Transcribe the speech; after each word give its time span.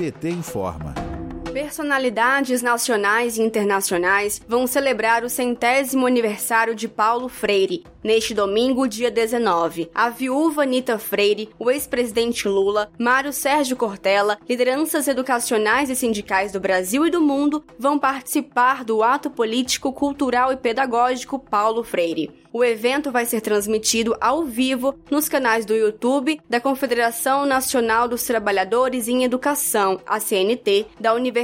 PT 0.00 0.28
informa. 0.28 1.09
Personalidades 1.52 2.62
nacionais 2.62 3.36
e 3.36 3.42
internacionais 3.42 4.40
vão 4.46 4.68
celebrar 4.68 5.24
o 5.24 5.28
centésimo 5.28 6.06
aniversário 6.06 6.76
de 6.76 6.86
Paulo 6.86 7.28
Freire. 7.28 7.84
Neste 8.02 8.32
domingo, 8.32 8.86
dia 8.86 9.10
19, 9.10 9.90
a 9.94 10.08
viúva 10.08 10.62
Anita 10.62 10.98
Freire, 10.98 11.50
o 11.58 11.70
ex-presidente 11.70 12.48
Lula, 12.48 12.90
Mário 12.98 13.32
Sérgio 13.32 13.76
Cortella, 13.76 14.38
lideranças 14.48 15.06
educacionais 15.06 15.90
e 15.90 15.96
sindicais 15.96 16.52
do 16.52 16.60
Brasil 16.60 17.04
e 17.04 17.10
do 17.10 17.20
mundo 17.20 17.62
vão 17.78 17.98
participar 17.98 18.84
do 18.84 19.02
ato 19.02 19.28
político, 19.28 19.92
cultural 19.92 20.52
e 20.52 20.56
pedagógico 20.56 21.38
Paulo 21.38 21.82
Freire. 21.82 22.30
O 22.52 22.64
evento 22.64 23.12
vai 23.12 23.26
ser 23.26 23.40
transmitido 23.40 24.16
ao 24.20 24.42
vivo 24.44 24.98
nos 25.08 25.28
canais 25.28 25.64
do 25.64 25.72
YouTube 25.72 26.40
da 26.48 26.60
Confederação 26.60 27.46
Nacional 27.46 28.08
dos 28.08 28.24
Trabalhadores 28.24 29.06
em 29.06 29.22
Educação, 29.22 30.00
a 30.04 30.18
CNT, 30.18 30.86
da 30.98 31.14
Universidade 31.14 31.39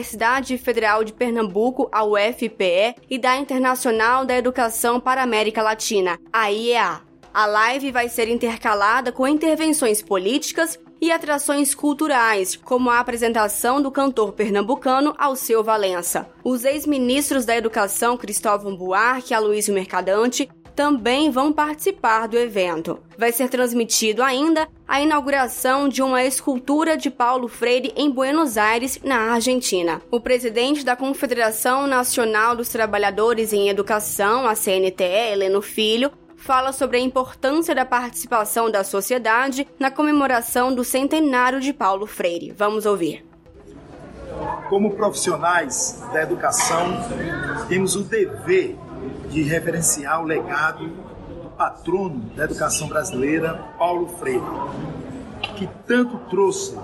Federal 0.59 1.05
de 1.05 1.13
Pernambuco, 1.13 1.89
a 1.93 2.05
UFPE, 2.05 2.97
e 3.09 3.19
da 3.19 3.37
Internacional 3.37 4.25
da 4.25 4.37
Educação 4.37 4.99
para 5.01 5.21
a 5.21 5.25
América 5.25 5.63
Latina, 5.63 6.19
a 6.33 6.51
IEA. 6.51 7.01
A 7.33 7.47
live 7.47 7.93
vai 7.93 8.09
ser 8.09 8.29
intercalada 8.29 9.13
com 9.13 9.29
intervenções 9.29 10.01
políticas 10.01 10.79
e 11.01 11.13
atrações 11.13 11.75
culturais, 11.75 12.57
como 12.57 12.91
a 12.91 12.99
apresentação 12.99 13.83
do 13.83 13.91
cantor 13.91 14.33
pernambucano 14.33 15.15
Alceu 15.19 15.63
Valença. 15.63 16.29
Os 16.43 16.65
ex-ministros 16.65 17.45
da 17.45 17.57
Educação 17.57 18.17
Cristóvão 18.17 18.75
Buarque 18.75 19.33
e 19.33 19.35
Aloysio 19.35 19.75
Mercadante 19.75 20.49
também 20.77 21.31
vão 21.31 21.51
participar 21.53 22.29
do 22.29 22.37
evento. 22.37 23.01
Vai 23.17 23.33
ser 23.33 23.49
transmitido 23.49 24.23
ainda 24.23 24.69
a 24.87 25.01
inauguração 25.01 25.89
de 25.89 26.03
uma 26.03 26.23
escultura 26.23 26.99
de 26.99 27.11
Paulo 27.11 27.49
Freire 27.49 27.93
em 27.97 28.11
Buenos 28.11 28.59
Aires, 28.59 29.01
na 29.03 29.33
Argentina. 29.33 30.03
O 30.11 30.21
presidente 30.21 30.85
da 30.85 30.95
Confederação 30.95 31.87
Nacional 31.87 32.55
dos 32.55 32.69
Trabalhadores 32.69 33.55
em 33.55 33.71
Educação, 33.71 34.47
a 34.47 34.55
CNTE, 34.55 35.33
Heleno 35.33 35.63
Filho, 35.63 36.13
fala 36.37 36.71
sobre 36.73 36.99
a 36.99 37.01
importância 37.01 37.75
da 37.75 37.87
participação 37.87 38.71
da 38.71 38.85
sociedade 38.85 39.67
na 39.81 39.91
comemoração 39.91 40.75
do 40.75 40.85
centenário 40.85 41.59
de 41.59 41.73
Paulo 41.73 42.07
Freire. 42.07 42.53
Vamos 42.57 42.85
ouvir. 42.85 43.25
Como 44.69 44.95
profissionais 44.95 46.03
da 46.13 46.23
educação, 46.23 47.03
temos 47.69 47.97
o 47.97 48.03
dever 48.03 48.77
de 49.31 49.43
reverenciar 49.43 50.21
o 50.21 50.25
legado 50.25 50.87
do 51.43 51.51
patrono 51.51 52.21
da 52.35 52.45
educação 52.45 52.89
brasileira, 52.89 53.55
Paulo 53.79 54.09
Freire, 54.19 54.43
que 55.57 55.69
tanto 55.87 56.19
trouxe 56.31 56.77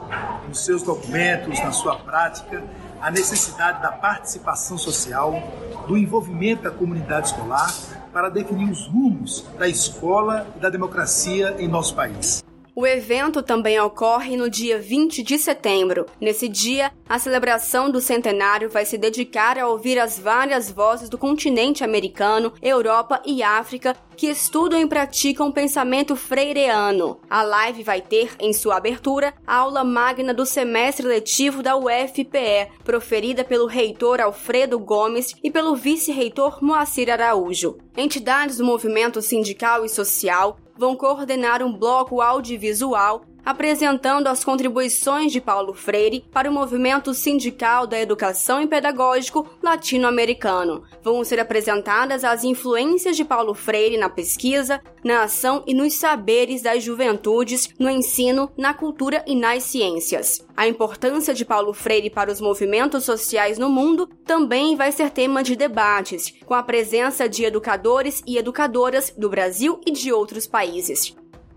nos 0.48 0.64
seus 0.64 0.82
documentos, 0.82 1.58
na 1.60 1.72
sua 1.72 1.96
prática, 1.96 2.62
a 3.00 3.10
necessidade 3.10 3.82
da 3.82 3.90
participação 3.90 4.78
social, 4.78 5.42
do 5.86 5.96
envolvimento 5.96 6.62
da 6.62 6.70
comunidade 6.70 7.28
escolar 7.28 7.74
para 8.12 8.28
definir 8.28 8.70
os 8.70 8.86
rumos 8.86 9.44
da 9.58 9.66
escola 9.66 10.46
e 10.56 10.60
da 10.60 10.70
democracia 10.70 11.56
em 11.58 11.66
nosso 11.66 11.94
país. 11.94 12.42
O 12.74 12.86
evento 12.86 13.42
também 13.42 13.78
ocorre 13.78 14.34
no 14.34 14.48
dia 14.48 14.78
20 14.78 15.22
de 15.22 15.38
setembro. 15.38 16.06
Nesse 16.18 16.48
dia, 16.48 16.90
a 17.06 17.18
celebração 17.18 17.90
do 17.90 18.00
centenário 18.00 18.70
vai 18.70 18.86
se 18.86 18.96
dedicar 18.96 19.58
a 19.58 19.68
ouvir 19.68 19.98
as 19.98 20.18
várias 20.18 20.70
vozes 20.70 21.10
do 21.10 21.18
continente 21.18 21.84
americano, 21.84 22.50
Europa 22.62 23.20
e 23.26 23.42
África 23.42 23.94
que 24.16 24.26
estudam 24.26 24.80
e 24.80 24.86
praticam 24.86 25.48
o 25.48 25.52
pensamento 25.52 26.16
freireano. 26.16 27.20
A 27.28 27.42
live 27.42 27.82
vai 27.82 28.00
ter, 28.00 28.30
em 28.40 28.54
sua 28.54 28.76
abertura, 28.76 29.34
a 29.46 29.56
aula 29.56 29.84
magna 29.84 30.32
do 30.32 30.46
semestre 30.46 31.06
letivo 31.06 31.62
da 31.62 31.76
UFPE, 31.76 32.70
proferida 32.84 33.44
pelo 33.44 33.66
reitor 33.66 34.18
Alfredo 34.18 34.78
Gomes 34.78 35.34
e 35.42 35.50
pelo 35.50 35.76
vice-reitor 35.76 36.62
Moacir 36.62 37.10
Araújo. 37.10 37.76
Entidades 37.96 38.56
do 38.56 38.64
movimento 38.64 39.20
sindical 39.20 39.84
e 39.84 39.88
social 39.88 40.56
vão 40.82 40.96
coordenar 40.96 41.62
um 41.62 41.72
bloco 41.72 42.20
audiovisual 42.20 43.24
apresentando 43.44 44.26
as 44.26 44.44
contribuições 44.44 45.32
de 45.32 45.40
Paulo 45.40 45.74
Freire 45.74 46.24
para 46.32 46.50
o 46.50 46.52
movimento 46.52 47.12
sindical 47.14 47.86
da 47.86 48.00
educação 48.00 48.62
e 48.62 48.66
pedagógico 48.66 49.46
latino-americano. 49.62 50.82
Vão 51.02 51.22
ser 51.24 51.40
apresentadas 51.40 52.24
as 52.24 52.44
influências 52.44 53.16
de 53.16 53.24
Paulo 53.24 53.54
Freire 53.54 53.96
na 53.96 54.08
pesquisa, 54.08 54.80
na 55.04 55.24
ação 55.24 55.62
e 55.66 55.74
nos 55.74 55.94
saberes 55.94 56.62
das 56.62 56.82
juventudes, 56.82 57.68
no 57.78 57.90
ensino, 57.90 58.50
na 58.56 58.72
cultura 58.72 59.24
e 59.26 59.34
nas 59.34 59.64
ciências. 59.64 60.46
A 60.56 60.66
importância 60.66 61.34
de 61.34 61.44
Paulo 61.44 61.72
Freire 61.72 62.10
para 62.10 62.30
os 62.30 62.40
movimentos 62.40 63.04
sociais 63.04 63.58
no 63.58 63.68
mundo 63.68 64.08
também 64.24 64.76
vai 64.76 64.92
ser 64.92 65.10
tema 65.10 65.42
de 65.42 65.56
debates, 65.56 66.32
com 66.44 66.54
a 66.54 66.62
presença 66.62 67.28
de 67.28 67.44
educadores 67.44 68.22
e 68.26 68.38
educadoras 68.38 69.12
do 69.16 69.28
Brasil 69.28 69.80
e 69.86 69.90
de 69.90 70.12
outros 70.12 70.46
países. 70.46 71.16